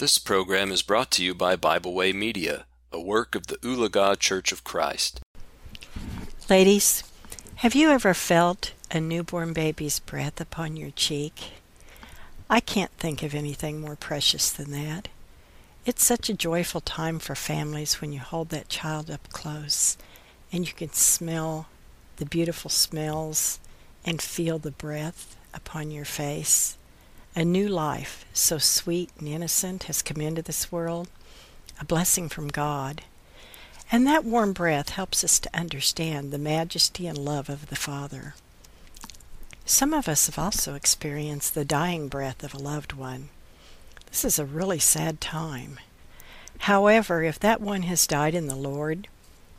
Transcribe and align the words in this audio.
This 0.00 0.18
program 0.18 0.72
is 0.72 0.80
brought 0.80 1.10
to 1.10 1.22
you 1.22 1.34
by 1.34 1.56
Bible 1.56 1.92
Way 1.92 2.14
Media, 2.14 2.64
a 2.90 2.98
work 2.98 3.34
of 3.34 3.48
the 3.48 3.58
Ulaga 3.58 4.18
Church 4.18 4.50
of 4.50 4.64
Christ. 4.64 5.20
Ladies, 6.48 7.04
have 7.56 7.74
you 7.74 7.90
ever 7.90 8.14
felt 8.14 8.72
a 8.90 8.98
newborn 8.98 9.52
baby's 9.52 9.98
breath 9.98 10.40
upon 10.40 10.74
your 10.74 10.90
cheek? 10.92 11.52
I 12.48 12.60
can't 12.60 12.92
think 12.92 13.22
of 13.22 13.34
anything 13.34 13.82
more 13.82 13.94
precious 13.94 14.50
than 14.50 14.70
that. 14.70 15.08
It's 15.84 16.02
such 16.02 16.30
a 16.30 16.34
joyful 16.34 16.80
time 16.80 17.18
for 17.18 17.34
families 17.34 18.00
when 18.00 18.10
you 18.10 18.20
hold 18.20 18.48
that 18.48 18.70
child 18.70 19.10
up 19.10 19.28
close 19.28 19.98
and 20.50 20.66
you 20.66 20.72
can 20.72 20.94
smell 20.94 21.66
the 22.16 22.24
beautiful 22.24 22.70
smells 22.70 23.60
and 24.06 24.22
feel 24.22 24.58
the 24.58 24.70
breath 24.70 25.36
upon 25.52 25.90
your 25.90 26.06
face. 26.06 26.78
A 27.36 27.44
new 27.44 27.68
life, 27.68 28.24
so 28.32 28.58
sweet 28.58 29.10
and 29.18 29.28
innocent, 29.28 29.84
has 29.84 30.02
come 30.02 30.20
into 30.20 30.42
this 30.42 30.72
world, 30.72 31.08
a 31.80 31.84
blessing 31.84 32.28
from 32.28 32.48
God. 32.48 33.02
And 33.92 34.04
that 34.06 34.24
warm 34.24 34.52
breath 34.52 34.90
helps 34.90 35.22
us 35.22 35.38
to 35.40 35.56
understand 35.56 36.32
the 36.32 36.38
majesty 36.38 37.06
and 37.06 37.16
love 37.16 37.48
of 37.48 37.66
the 37.66 37.76
Father. 37.76 38.34
Some 39.64 39.92
of 39.94 40.08
us 40.08 40.26
have 40.26 40.38
also 40.38 40.74
experienced 40.74 41.54
the 41.54 41.64
dying 41.64 42.08
breath 42.08 42.42
of 42.42 42.52
a 42.52 42.58
loved 42.58 42.94
one. 42.94 43.28
This 44.10 44.24
is 44.24 44.38
a 44.40 44.44
really 44.44 44.80
sad 44.80 45.20
time. 45.20 45.78
However, 46.60 47.22
if 47.22 47.38
that 47.38 47.60
one 47.60 47.82
has 47.82 48.08
died 48.08 48.34
in 48.34 48.48
the 48.48 48.56
Lord, 48.56 49.06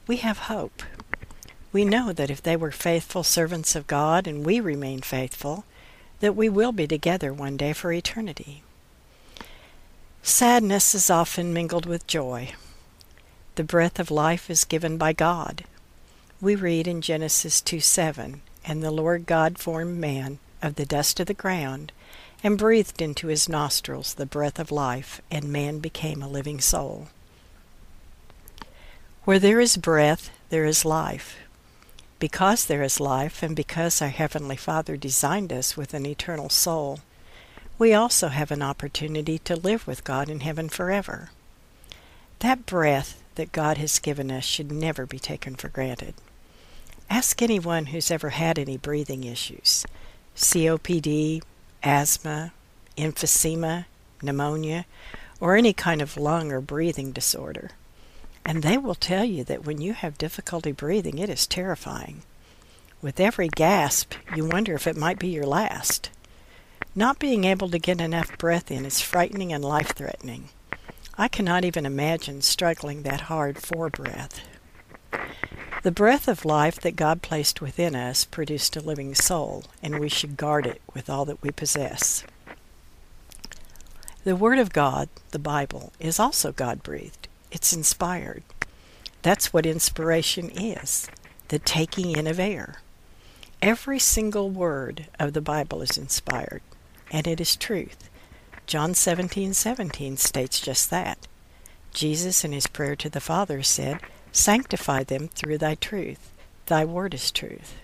we 0.07 0.17
have 0.17 0.37
hope. 0.39 0.83
We 1.71 1.85
know 1.85 2.11
that 2.11 2.29
if 2.29 2.43
they 2.43 2.57
were 2.57 2.71
faithful 2.71 3.23
servants 3.23 3.77
of 3.77 3.87
God 3.87 4.27
and 4.27 4.45
we 4.45 4.59
remain 4.59 4.99
faithful, 4.99 5.63
that 6.21 6.35
we 6.35 6.47
will 6.47 6.71
be 6.71 6.87
together 6.87 7.33
one 7.33 7.57
day 7.57 7.73
for 7.73 7.91
eternity. 7.91 8.63
Sadness 10.23 10.95
is 10.95 11.09
often 11.09 11.51
mingled 11.51 11.87
with 11.87 12.07
joy. 12.07 12.53
The 13.55 13.63
breath 13.63 13.99
of 13.99 14.11
life 14.11 14.49
is 14.49 14.63
given 14.63 14.97
by 14.97 15.13
God. 15.13 15.65
We 16.39 16.55
read 16.55 16.87
in 16.87 17.01
Genesis 17.01 17.59
2 17.59 17.79
7, 17.79 18.41
And 18.63 18.81
the 18.81 18.91
Lord 18.91 19.25
God 19.25 19.57
formed 19.57 19.99
man 19.99 20.39
of 20.61 20.75
the 20.75 20.85
dust 20.85 21.19
of 21.19 21.25
the 21.25 21.33
ground, 21.33 21.91
and 22.43 22.57
breathed 22.57 23.01
into 23.01 23.27
his 23.27 23.49
nostrils 23.49 24.13
the 24.13 24.25
breath 24.25 24.59
of 24.59 24.71
life, 24.71 25.21
and 25.31 25.51
man 25.51 25.79
became 25.79 26.21
a 26.21 26.27
living 26.27 26.61
soul. 26.61 27.09
Where 29.23 29.39
there 29.39 29.59
is 29.59 29.77
breath, 29.77 30.29
there 30.49 30.65
is 30.65 30.85
life. 30.85 31.35
Because 32.21 32.65
there 32.67 32.83
is 32.83 32.99
life, 32.99 33.41
and 33.41 33.55
because 33.55 33.99
our 33.99 34.09
Heavenly 34.09 34.55
Father 34.55 34.95
designed 34.95 35.51
us 35.51 35.75
with 35.75 35.95
an 35.95 36.05
eternal 36.05 36.49
soul, 36.49 36.99
we 37.79 37.95
also 37.95 38.27
have 38.27 38.51
an 38.51 38.61
opportunity 38.61 39.39
to 39.39 39.55
live 39.55 39.87
with 39.87 40.03
God 40.03 40.29
in 40.29 40.41
heaven 40.41 40.69
forever. 40.69 41.31
That 42.37 42.67
breath 42.67 43.23
that 43.33 43.51
God 43.51 43.79
has 43.79 43.97
given 43.97 44.29
us 44.29 44.43
should 44.43 44.71
never 44.71 45.07
be 45.07 45.17
taken 45.17 45.55
for 45.55 45.67
granted. 45.69 46.13
Ask 47.09 47.41
anyone 47.41 47.87
who's 47.87 48.11
ever 48.11 48.29
had 48.29 48.59
any 48.59 48.77
breathing 48.77 49.23
issues 49.23 49.83
COPD, 50.35 51.41
asthma, 51.81 52.53
emphysema, 52.99 53.85
pneumonia, 54.21 54.85
or 55.39 55.55
any 55.55 55.73
kind 55.73 56.03
of 56.03 56.17
lung 56.17 56.51
or 56.51 56.61
breathing 56.61 57.13
disorder. 57.13 57.71
And 58.45 58.63
they 58.63 58.77
will 58.77 58.95
tell 58.95 59.23
you 59.23 59.43
that 59.45 59.65
when 59.65 59.79
you 59.81 59.93
have 59.93 60.17
difficulty 60.17 60.71
breathing, 60.71 61.17
it 61.19 61.29
is 61.29 61.47
terrifying. 61.47 62.23
With 63.01 63.19
every 63.19 63.47
gasp, 63.47 64.13
you 64.35 64.45
wonder 64.45 64.75
if 64.75 64.87
it 64.87 64.97
might 64.97 65.19
be 65.19 65.29
your 65.29 65.45
last. 65.45 66.09
Not 66.95 67.19
being 67.19 67.45
able 67.45 67.69
to 67.69 67.79
get 67.79 68.01
enough 68.01 68.37
breath 68.37 68.69
in 68.69 68.85
is 68.85 68.99
frightening 68.99 69.53
and 69.53 69.63
life 69.63 69.95
threatening. 69.95 70.49
I 71.17 71.27
cannot 71.27 71.63
even 71.63 71.85
imagine 71.85 72.41
struggling 72.41 73.03
that 73.03 73.21
hard 73.21 73.59
for 73.59 73.89
breath. 73.89 74.41
The 75.83 75.91
breath 75.91 76.27
of 76.27 76.45
life 76.45 76.79
that 76.81 76.95
God 76.95 77.21
placed 77.21 77.61
within 77.61 77.95
us 77.95 78.25
produced 78.25 78.75
a 78.75 78.81
living 78.81 79.15
soul, 79.15 79.63
and 79.81 79.99
we 79.99 80.09
should 80.09 80.37
guard 80.37 80.67
it 80.67 80.81
with 80.93 81.09
all 81.09 81.25
that 81.25 81.41
we 81.41 81.49
possess. 81.49 82.23
The 84.23 84.35
Word 84.35 84.59
of 84.59 84.73
God, 84.73 85.09
the 85.31 85.39
Bible, 85.39 85.91
is 85.99 86.19
also 86.19 86.51
God 86.51 86.83
breathed. 86.83 87.27
It's 87.51 87.73
inspired. 87.73 88.43
That's 89.21 89.53
what 89.53 89.65
inspiration 89.65 90.49
is 90.49 91.07
the 91.49 91.59
taking 91.59 92.15
in 92.15 92.27
of 92.27 92.39
air. 92.39 92.81
Every 93.61 93.99
single 93.99 94.49
word 94.49 95.07
of 95.19 95.33
the 95.33 95.41
Bible 95.41 95.81
is 95.81 95.97
inspired, 95.97 96.61
and 97.11 97.27
it 97.27 97.41
is 97.41 97.57
truth. 97.57 98.09
John 98.65 98.93
17 98.93 99.53
17 99.53 100.15
states 100.17 100.61
just 100.61 100.89
that. 100.89 101.27
Jesus, 101.93 102.45
in 102.45 102.53
his 102.53 102.67
prayer 102.67 102.95
to 102.95 103.09
the 103.09 103.19
Father, 103.19 103.61
said, 103.61 103.99
Sanctify 104.31 105.03
them 105.03 105.27
through 105.27 105.57
thy 105.57 105.75
truth. 105.75 106.31
Thy 106.67 106.85
word 106.85 107.13
is 107.13 107.31
truth. 107.31 107.75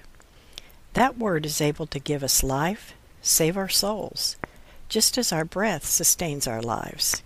That 0.94 1.18
word 1.18 1.46
is 1.46 1.60
able 1.60 1.88
to 1.88 2.00
give 2.00 2.24
us 2.24 2.42
life, 2.42 2.94
save 3.22 3.58
our 3.58 3.70
souls, 3.70 4.38
just 4.88 5.18
as 5.18 5.34
our 5.34 5.44
breath 5.44 5.86
sustains 5.86 6.48
our 6.48 6.62
lives. 6.62 7.22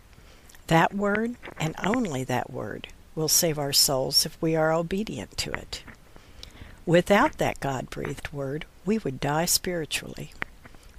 That 0.71 0.93
word, 0.93 1.35
and 1.59 1.75
only 1.83 2.23
that 2.23 2.49
word, 2.49 2.87
will 3.13 3.27
save 3.27 3.59
our 3.59 3.73
souls 3.73 4.25
if 4.25 4.41
we 4.41 4.55
are 4.55 4.71
obedient 4.71 5.37
to 5.39 5.51
it. 5.51 5.83
Without 6.85 7.39
that 7.39 7.59
God 7.59 7.89
breathed 7.89 8.31
word, 8.31 8.63
we 8.85 8.97
would 8.97 9.19
die 9.19 9.43
spiritually. 9.43 10.31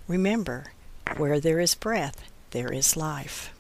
Remember, 0.07 0.73
where 1.17 1.41
there 1.41 1.59
is 1.59 1.75
breath, 1.75 2.23
there 2.51 2.71
is 2.71 2.99
life. 2.99 3.51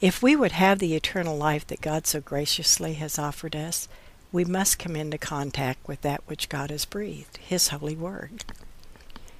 If 0.00 0.22
we 0.22 0.34
would 0.34 0.52
have 0.52 0.78
the 0.78 0.94
eternal 0.94 1.36
life 1.36 1.66
that 1.66 1.82
God 1.82 2.06
so 2.06 2.22
graciously 2.22 2.94
has 2.94 3.18
offered 3.18 3.54
us, 3.54 3.88
we 4.32 4.46
must 4.46 4.78
come 4.78 4.96
into 4.96 5.18
contact 5.18 5.86
with 5.86 6.00
that 6.00 6.22
which 6.28 6.48
God 6.48 6.70
has 6.70 6.86
breathed, 6.86 7.36
his 7.36 7.68
holy 7.68 7.94
word. 7.94 8.42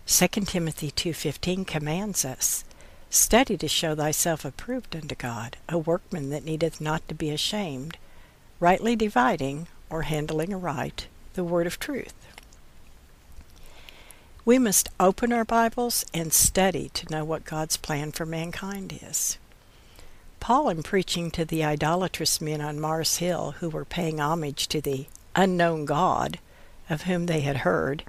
2 0.05 0.45
Timothy 0.45 0.91
2:15 0.91 1.65
commands 1.65 2.27
us, 2.27 2.65
Study 3.13 3.57
to 3.57 3.67
show 3.67 3.97
thyself 3.97 4.45
approved 4.45 4.95
unto 4.95 5.17
God, 5.17 5.57
a 5.69 5.77
workman 5.77 6.31
that 6.31 6.45
needeth 6.45 6.81
not 6.81 7.07
to 7.09 7.15
be 7.15 7.31
ashamed, 7.31 7.99
rightly 8.61 8.95
dividing, 8.95 9.67
or 9.91 10.03
handling 10.03 10.55
aright, 10.55 11.09
the 11.35 11.43
word 11.43 11.67
of 11.67 11.81
truth. 11.81 12.15
We 14.45 14.61
must 14.61 14.91
open 15.01 15.33
our 15.33 15.45
Bibles 15.45 16.07
and 16.15 16.33
study 16.33 16.89
to 16.91 17.11
know 17.11 17.25
what 17.25 17.45
God's 17.45 17.77
plan 17.77 18.13
for 18.13 18.25
mankind 18.25 19.01
is. 19.03 19.39
Paul, 20.39 20.69
in 20.69 20.85
preaching 20.85 21.33
to 21.33 21.45
the 21.45 21.65
idolatrous 21.65 22.41
men 22.41 22.61
on 22.61 22.79
Mars 22.79 23.17
Hill 23.17 23.57
who 23.59 23.69
were 23.69 23.85
paying 23.85 24.21
homage 24.21 24.69
to 24.69 24.81
the 24.81 25.07
unknown 25.35 25.85
God 25.85 26.39
of 26.89 27.03
whom 27.03 27.27
they 27.27 27.41
had 27.41 27.59
heard, 27.59 28.05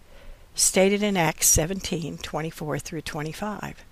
stated 0.53 1.01
in 1.01 1.17
Acts 1.17 1.47
17 1.47 2.19
24 2.19 2.77
through 2.77 3.01
25. 3.01 3.83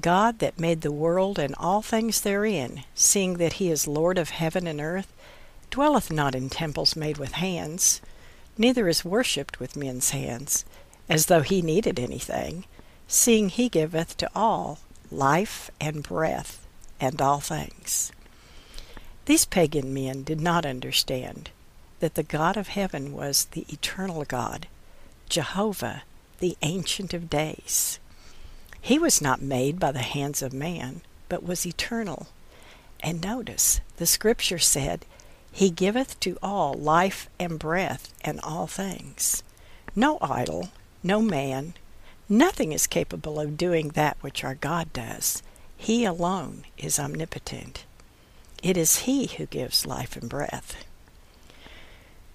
God 0.00 0.40
that 0.40 0.58
made 0.58 0.80
the 0.80 0.92
world 0.92 1.38
and 1.38 1.54
all 1.58 1.80
things 1.80 2.20
therein, 2.20 2.84
seeing 2.94 3.34
that 3.34 3.54
he 3.54 3.70
is 3.70 3.86
Lord 3.86 4.18
of 4.18 4.30
heaven 4.30 4.66
and 4.66 4.80
earth, 4.80 5.12
dwelleth 5.70 6.10
not 6.10 6.34
in 6.34 6.50
temples 6.50 6.96
made 6.96 7.16
with 7.16 7.32
hands, 7.32 8.00
neither 8.58 8.88
is 8.88 9.04
worshipped 9.04 9.60
with 9.60 9.76
men's 9.76 10.10
hands, 10.10 10.64
as 11.08 11.26
though 11.26 11.42
he 11.42 11.62
needed 11.62 11.98
anything, 12.00 12.64
seeing 13.06 13.48
he 13.48 13.68
giveth 13.68 14.16
to 14.16 14.30
all 14.34 14.78
life 15.10 15.70
and 15.80 16.02
breath 16.02 16.66
and 17.00 17.20
all 17.20 17.40
things. 17.40 18.10
These 19.26 19.46
pagan 19.46 19.94
men 19.94 20.22
did 20.22 20.40
not 20.40 20.66
understand 20.66 21.50
that 22.00 22.14
the 22.14 22.22
God 22.22 22.56
of 22.56 22.68
heaven 22.68 23.12
was 23.12 23.46
the 23.46 23.64
eternal 23.68 24.24
God, 24.24 24.66
Jehovah, 25.28 26.02
the 26.40 26.56
Ancient 26.62 27.14
of 27.14 27.30
Days. 27.30 27.98
He 28.84 28.98
was 28.98 29.22
not 29.22 29.40
made 29.40 29.80
by 29.80 29.92
the 29.92 30.02
hands 30.02 30.42
of 30.42 30.52
man, 30.52 31.00
but 31.30 31.42
was 31.42 31.64
eternal. 31.64 32.26
And 33.00 33.22
notice, 33.22 33.80
the 33.96 34.04
scripture 34.04 34.58
said, 34.58 35.06
He 35.50 35.70
giveth 35.70 36.20
to 36.20 36.36
all 36.42 36.74
life 36.74 37.30
and 37.40 37.58
breath 37.58 38.12
and 38.20 38.38
all 38.42 38.66
things. 38.66 39.42
No 39.96 40.18
idol, 40.20 40.68
no 41.02 41.22
man, 41.22 41.72
nothing 42.28 42.72
is 42.72 42.86
capable 42.86 43.40
of 43.40 43.56
doing 43.56 43.88
that 43.88 44.18
which 44.20 44.44
our 44.44 44.56
God 44.56 44.92
does. 44.92 45.42
He 45.78 46.04
alone 46.04 46.64
is 46.76 46.98
omnipotent. 46.98 47.86
It 48.62 48.76
is 48.76 49.04
He 49.08 49.28
who 49.28 49.46
gives 49.46 49.86
life 49.86 50.14
and 50.14 50.28
breath. 50.28 50.84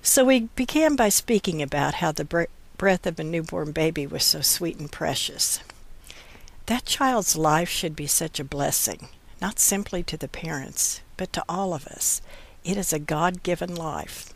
So 0.01 0.25
we 0.25 0.50
began 0.56 0.95
by 0.95 1.09
speaking 1.09 1.62
about 1.62 1.94
how 1.95 2.12
the 2.12 2.47
breath 2.75 3.06
of 3.06 3.19
a 3.19 3.23
newborn 3.23 3.71
baby 3.71 4.07
was 4.07 4.23
so 4.23 4.41
sweet 4.41 4.79
and 4.79 4.91
precious. 4.91 5.59
That 6.69 6.86
child's 6.86 7.36
life 7.36 7.68
should 7.68 7.95
be 7.95 8.06
such 8.06 8.39
a 8.39 8.44
blessing, 8.44 9.07
not 9.42 9.57
simply 9.57 10.04
to 10.04 10.16
the 10.16 10.27
parents, 10.27 11.01
but 11.18 11.33
to 11.33 11.44
all 11.50 11.74
of 11.74 11.88
us. 11.88 12.21
It 12.63 12.77
is 12.77 12.94
a 12.94 13.00
God 13.00 13.42
given 13.42 13.74
life. 13.74 14.36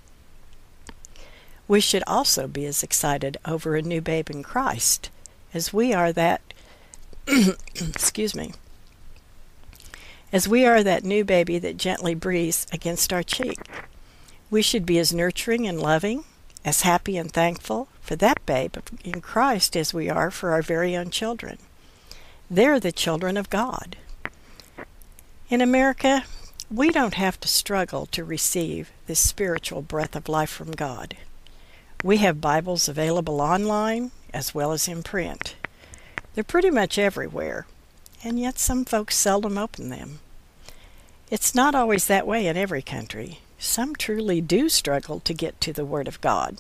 We 1.68 1.80
should 1.80 2.02
also 2.08 2.48
be 2.48 2.66
as 2.66 2.82
excited 2.82 3.38
over 3.46 3.76
a 3.76 3.84
new 3.84 4.02
babe 4.02 4.32
in 4.32 4.42
Christ 4.42 5.12
as 5.54 5.74
we 5.74 5.94
are 5.94 6.12
that, 6.12 6.42
excuse 7.78 8.34
me, 8.34 8.54
as 10.32 10.48
we 10.48 10.66
are 10.66 10.82
that 10.82 11.04
new 11.04 11.24
baby 11.24 11.60
that 11.60 11.78
gently 11.78 12.16
breathes 12.16 12.66
against 12.74 13.14
our 13.14 13.22
cheek. 13.22 13.60
We 14.50 14.64
should 14.64 14.88
be 14.88 14.98
as 14.98 15.14
nurturing 15.14 15.68
and 15.68 15.80
loving, 15.80 16.24
as 16.66 16.82
happy 16.82 17.16
and 17.16 17.32
thankful 17.32 17.90
for 18.02 18.16
that 18.16 18.44
babe 18.48 18.78
in 19.04 19.22
Christ 19.22 19.78
as 19.78 19.94
we 19.94 20.10
are 20.10 20.32
for 20.32 20.52
our 20.52 20.64
very 20.64 20.98
own 20.98 21.12
children. 21.12 21.60
They're 22.50 22.80
the 22.80 22.92
children 22.92 23.38
of 23.38 23.50
God. 23.50 23.96
In 25.50 25.62
America, 25.62 26.26
we 26.70 26.90
don't 26.90 27.14
have 27.14 27.40
to 27.42 27.48
struggle 27.48 28.06
to 28.08 28.24
receive 28.24 28.92
this 29.08 29.20
spiritual 29.20 29.82
breath 29.82 30.16
of 30.16 30.28
life 30.28 30.50
from 30.50 30.72
God. 30.72 31.16
We 32.04 32.18
have 32.18 32.42
Bibles 32.42 32.90
available 32.90 33.40
online 33.42 34.12
as 34.34 34.54
well 34.54 34.72
as 34.72 34.88
in 34.88 35.04
print. 35.04 35.56
They're 36.34 36.44
pretty 36.44 36.72
much 36.72 36.98
everywhere, 36.98 37.68
and 38.24 38.40
yet 38.40 38.60
some 38.60 38.86
folks 38.86 39.16
seldom 39.16 39.58
open 39.58 39.90
them. 39.90 40.20
It's 41.30 41.56
not 41.56 41.76
always 41.76 42.08
that 42.08 42.28
way 42.28 42.48
in 42.48 42.58
every 42.58 42.82
country. 42.82 43.40
Some 43.58 43.96
truly 43.96 44.42
do 44.42 44.68
struggle 44.68 45.20
to 45.22 45.34
get 45.34 45.62
to 45.62 45.74
the 45.74 45.86
Word 45.86 46.08
of 46.08 46.20
God. 46.22 46.58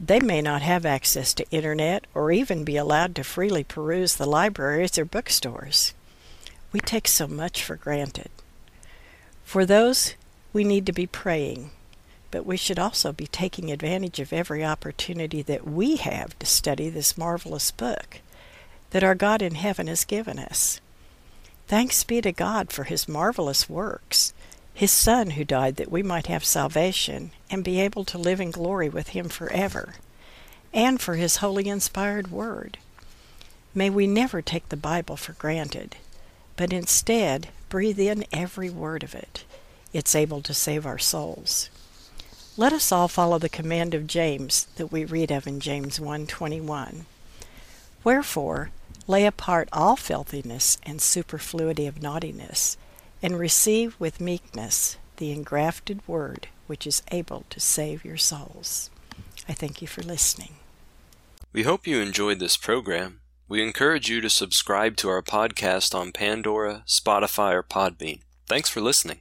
They 0.00 0.20
may 0.20 0.40
not 0.40 0.62
have 0.62 0.86
access 0.86 1.34
to 1.34 1.50
internet 1.50 2.06
or 2.14 2.30
even 2.30 2.64
be 2.64 2.76
allowed 2.76 3.16
to 3.16 3.24
freely 3.24 3.64
peruse 3.64 4.14
the 4.14 4.26
libraries 4.26 4.96
or 4.96 5.04
bookstores. 5.04 5.92
We 6.72 6.80
take 6.80 7.08
so 7.08 7.26
much 7.26 7.64
for 7.64 7.76
granted. 7.76 8.30
For 9.44 9.66
those, 9.66 10.14
we 10.52 10.62
need 10.62 10.86
to 10.86 10.92
be 10.92 11.06
praying, 11.06 11.70
but 12.30 12.46
we 12.46 12.56
should 12.56 12.78
also 12.78 13.12
be 13.12 13.26
taking 13.26 13.72
advantage 13.72 14.20
of 14.20 14.32
every 14.32 14.64
opportunity 14.64 15.42
that 15.42 15.66
we 15.66 15.96
have 15.96 16.38
to 16.38 16.46
study 16.46 16.88
this 16.88 17.18
marvelous 17.18 17.70
book 17.70 18.20
that 18.90 19.04
our 19.04 19.14
God 19.14 19.42
in 19.42 19.54
heaven 19.54 19.86
has 19.86 20.04
given 20.04 20.38
us. 20.38 20.80
Thanks 21.66 22.04
be 22.04 22.20
to 22.20 22.32
God 22.32 22.72
for 22.72 22.84
his 22.84 23.08
marvelous 23.08 23.68
works, 23.68 24.32
his 24.78 24.92
Son 24.92 25.30
who 25.30 25.44
died 25.44 25.74
that 25.74 25.90
we 25.90 26.04
might 26.04 26.28
have 26.28 26.44
salvation 26.44 27.32
and 27.50 27.64
be 27.64 27.80
able 27.80 28.04
to 28.04 28.16
live 28.16 28.40
in 28.40 28.52
glory 28.52 28.88
with 28.88 29.08
him 29.08 29.28
forever, 29.28 29.96
and 30.72 31.00
for 31.00 31.16
his 31.16 31.38
holy 31.38 31.68
inspired 31.68 32.30
word. 32.30 32.78
May 33.74 33.90
we 33.90 34.06
never 34.06 34.40
take 34.40 34.68
the 34.68 34.76
Bible 34.76 35.16
for 35.16 35.32
granted, 35.32 35.96
but 36.56 36.72
instead 36.72 37.48
breathe 37.68 37.98
in 37.98 38.24
every 38.32 38.70
word 38.70 39.02
of 39.02 39.16
it. 39.16 39.44
It's 39.92 40.14
able 40.14 40.42
to 40.42 40.54
save 40.54 40.86
our 40.86 40.96
souls. 40.96 41.70
Let 42.56 42.72
us 42.72 42.92
all 42.92 43.08
follow 43.08 43.40
the 43.40 43.48
command 43.48 43.94
of 43.94 44.06
James 44.06 44.68
that 44.76 44.92
we 44.92 45.04
read 45.04 45.32
of 45.32 45.48
in 45.48 45.58
James 45.58 45.98
1:21. 45.98 47.06
Wherefore, 48.04 48.70
lay 49.08 49.26
apart 49.26 49.68
all 49.72 49.96
filthiness 49.96 50.78
and 50.84 51.02
superfluity 51.02 51.88
of 51.88 52.00
naughtiness, 52.00 52.76
and 53.22 53.38
receive 53.38 53.98
with 53.98 54.20
meekness 54.20 54.96
the 55.16 55.32
engrafted 55.32 56.06
word 56.06 56.48
which 56.68 56.86
is 56.86 57.02
able 57.10 57.44
to 57.50 57.58
save 57.58 58.04
your 58.04 58.16
souls. 58.16 58.90
I 59.48 59.54
thank 59.54 59.82
you 59.82 59.88
for 59.88 60.02
listening. 60.02 60.56
We 61.52 61.64
hope 61.64 61.86
you 61.86 62.00
enjoyed 62.00 62.38
this 62.38 62.56
program. 62.56 63.20
We 63.48 63.62
encourage 63.62 64.10
you 64.10 64.20
to 64.20 64.28
subscribe 64.30 64.96
to 64.98 65.08
our 65.08 65.22
podcast 65.22 65.94
on 65.94 66.12
Pandora, 66.12 66.84
Spotify, 66.86 67.54
or 67.54 67.62
Podbean. 67.62 68.20
Thanks 68.46 68.68
for 68.68 68.82
listening. 68.82 69.20